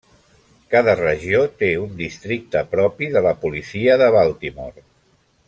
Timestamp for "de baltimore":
4.05-4.85